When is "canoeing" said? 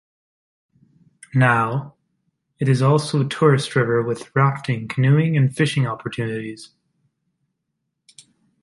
4.87-5.37